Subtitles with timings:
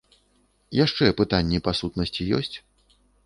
[0.85, 2.53] Яшчэ пытанні па сутнасці ёсць?